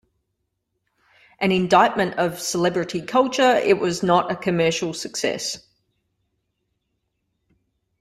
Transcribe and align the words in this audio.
An 1.37 1.51
indictment 1.51 2.15
of 2.17 2.39
celebrity 2.41 3.03
culture, 3.03 3.57
it 3.57 3.77
was 3.77 4.01
not 4.01 4.31
a 4.31 4.35
commercial 4.35 4.95
success. 4.95 5.59